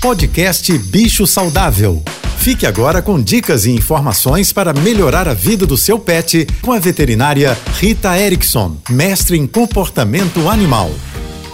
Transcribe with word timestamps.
Podcast 0.00 0.78
Bicho 0.78 1.26
Saudável. 1.26 2.02
Fique 2.38 2.64
agora 2.64 3.02
com 3.02 3.20
dicas 3.20 3.66
e 3.66 3.70
informações 3.70 4.50
para 4.50 4.72
melhorar 4.72 5.28
a 5.28 5.34
vida 5.34 5.66
do 5.66 5.76
seu 5.76 5.98
pet 5.98 6.46
com 6.62 6.72
a 6.72 6.78
veterinária 6.78 7.56
Rita 7.74 8.18
Erickson, 8.18 8.78
mestre 8.88 9.36
em 9.36 9.46
comportamento 9.46 10.48
animal. 10.48 10.90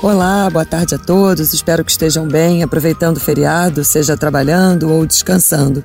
Olá, 0.01 0.49
boa 0.49 0.65
tarde 0.65 0.95
a 0.95 0.99
todos. 0.99 1.53
Espero 1.53 1.85
que 1.85 1.91
estejam 1.91 2.29
bem, 2.29 2.63
aproveitando 2.63 3.17
o 3.17 3.21
feriado, 3.21 3.83
seja 3.85 4.17
trabalhando 4.17 4.93
ou 4.93 5.05
descansando. 5.05 5.83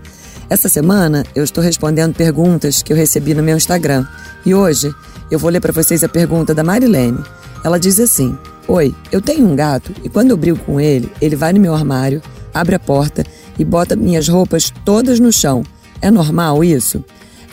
Essa 0.47 0.69
semana 0.69 1.25
eu 1.33 1.43
estou 1.43 1.63
respondendo 1.63 2.13
perguntas 2.13 2.83
que 2.83 2.93
eu 2.93 2.97
recebi 2.97 3.33
no 3.33 3.41
meu 3.41 3.57
Instagram. 3.57 4.05
E 4.45 4.53
hoje 4.53 4.93
eu 5.31 5.39
vou 5.39 5.49
ler 5.49 5.61
para 5.61 5.73
vocês 5.73 6.03
a 6.03 6.09
pergunta 6.09 6.53
da 6.53 6.63
Marilene. 6.63 7.23
Ela 7.63 7.79
diz 7.79 7.99
assim: 7.99 8.37
Oi, 8.67 8.93
eu 9.11 9.19
tenho 9.19 9.47
um 9.47 9.55
gato 9.55 9.91
e 10.03 10.09
quando 10.09 10.29
eu 10.29 10.37
brigo 10.37 10.59
com 10.59 10.79
ele, 10.79 11.11
ele 11.19 11.35
vai 11.35 11.51
no 11.53 11.59
meu 11.59 11.73
armário, 11.73 12.21
abre 12.53 12.75
a 12.75 12.79
porta 12.79 13.23
e 13.57 13.65
bota 13.65 13.95
minhas 13.95 14.27
roupas 14.27 14.71
todas 14.85 15.19
no 15.19 15.31
chão. 15.31 15.63
É 16.01 16.09
normal 16.09 16.63
isso? 16.63 17.03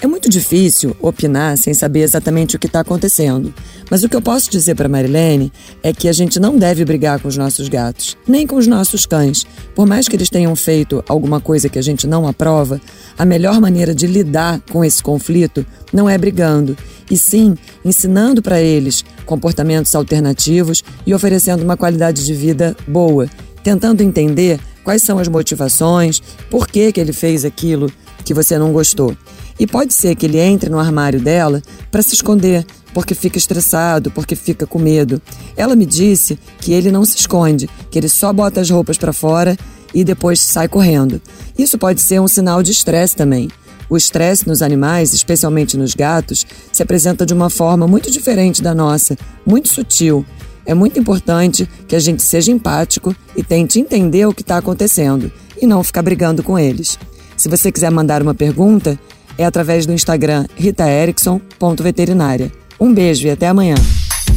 É 0.00 0.06
muito 0.06 0.28
difícil 0.28 0.96
opinar 1.00 1.59
sem 1.59 1.74
saber 1.74 2.02
exatamente 2.02 2.55
o 2.55 2.59
que 2.59 2.68
está 2.68 2.80
acontecendo. 2.80 3.52
Mas 3.91 4.05
o 4.05 4.08
que 4.08 4.14
eu 4.14 4.22
posso 4.22 4.48
dizer 4.48 4.77
para 4.77 4.88
Marilene 4.88 5.52
é 5.82 5.92
que 5.92 6.08
a 6.08 6.12
gente 6.12 6.38
não 6.38 6.56
deve 6.56 6.84
brigar 6.84 7.19
com 7.20 7.27
os 7.27 7.36
nossos 7.36 7.69
gatos, 7.69 8.16
nem 8.27 8.46
com 8.46 8.55
os 8.55 8.69
nossos 8.69 9.05
cães. 9.05 9.45
Por 9.74 9.88
mais 9.88 10.06
que 10.06 10.14
eles 10.14 10.30
tenham 10.30 10.55
feito 10.55 11.02
alguma 11.08 11.41
coisa 11.41 11.69
que 11.69 11.80
a 11.80 11.83
gente 11.83 12.06
não 12.06 12.28
aprova, 12.28 12.80
a 13.19 13.24
melhor 13.24 13.60
maneira 13.60 13.92
de 13.92 14.06
lidar 14.06 14.60
com 14.70 14.84
esse 14.84 15.02
conflito 15.02 15.66
não 15.92 16.08
é 16.08 16.16
brigando, 16.16 16.77
e 17.10 17.19
sim 17.19 17.56
ensinando 17.84 18.41
para 18.41 18.60
eles 18.60 19.05
comportamentos 19.27 19.96
alternativos 19.96 20.84
e 21.05 21.12
oferecendo 21.12 21.64
uma 21.64 21.77
qualidade 21.77 22.24
de 22.24 22.34
vida 22.34 22.77
boa, 22.86 23.28
tentando 23.64 24.02
entender 24.02 24.60
quais 24.88 25.02
são 25.02 25.19
as 25.19 25.28
motivações, 25.28 26.23
por 26.51 26.66
que, 26.66 26.91
que 26.91 26.98
ele 26.98 27.12
fez 27.12 27.45
aquilo 27.45 27.92
que 28.24 28.33
você 28.33 28.56
não 28.56 28.72
gostou. 28.72 29.14
E 29.61 29.67
pode 29.67 29.92
ser 29.92 30.14
que 30.14 30.25
ele 30.25 30.39
entre 30.39 30.70
no 30.70 30.78
armário 30.78 31.20
dela 31.20 31.61
para 31.91 32.00
se 32.00 32.14
esconder, 32.14 32.64
porque 32.95 33.14
fica 33.14 33.36
estressado, 33.36 34.11
porque 34.11 34.34
fica 34.34 34.67
com 34.67 34.78
medo. 34.78 35.20
Ela 35.58 35.77
me 35.77 35.84
disse 35.84 36.39
que 36.58 36.72
ele 36.72 36.91
não 36.91 37.05
se 37.05 37.19
esconde, 37.19 37.69
que 37.91 37.98
ele 37.98 38.08
só 38.08 38.33
bota 38.33 38.62
as 38.62 38.70
roupas 38.70 38.97
para 38.97 39.12
fora 39.12 39.58
e 39.92 40.03
depois 40.03 40.41
sai 40.41 40.69
correndo. 40.69 41.20
Isso 41.58 41.77
pode 41.77 42.00
ser 42.00 42.19
um 42.19 42.27
sinal 42.27 42.62
de 42.62 42.70
estresse 42.70 43.14
também. 43.14 43.50
O 43.91 43.97
estresse 43.97 44.48
nos 44.48 44.62
animais, 44.62 45.12
especialmente 45.12 45.77
nos 45.77 45.95
gatos, 45.95 46.47
se 46.73 46.83
apresenta 46.83 47.27
de 47.27 47.34
uma 47.34 47.50
forma 47.50 47.86
muito 47.86 48.11
diferente 48.11 48.62
da 48.62 48.75
nossa, 48.75 49.19
muito 49.45 49.69
sutil. 49.69 50.25
É 50.69 50.74
muito 50.74 51.00
importante 51.00 51.66
que 51.88 51.97
a 51.97 51.98
gente 51.98 52.22
seja 52.22 52.52
empático 52.52 53.16
e 53.34 53.42
tente 53.42 53.80
entender 53.80 54.27
o 54.27 54.34
que 54.34 54.42
está 54.42 54.58
acontecendo 54.58 55.33
e 55.58 55.66
não 55.66 55.83
ficar 55.83 56.02
brigando 56.02 56.42
com 56.42 56.58
eles. 56.58 56.98
Se 57.38 57.48
você 57.48 57.72
quiser 57.72 57.91
mandar 57.91 58.20
uma 58.20 58.34
pergunta, 58.34 59.00
é 59.39 59.46
através 59.46 59.86
do 59.86 59.94
Instagram 59.94 60.44
ritaerickson.veterinária. 60.56 62.52
Um 62.78 62.92
beijo 62.92 63.27
e 63.27 63.30
até 63.30 63.48
amanhã. 63.48 63.77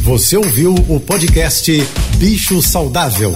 Você 0.04 0.38
ouviu 0.38 0.74
o 0.88 0.98
podcast 0.98 1.70
Bicho 2.16 2.62
Saudável. 2.62 3.34